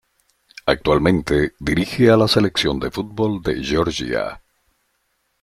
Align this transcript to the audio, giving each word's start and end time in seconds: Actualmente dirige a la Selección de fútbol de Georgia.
Actualmente 0.65 1.53
dirige 1.59 2.09
a 2.09 2.17
la 2.17 2.27
Selección 2.27 2.79
de 2.79 2.89
fútbol 2.89 3.43
de 3.43 3.63
Georgia. 3.63 4.41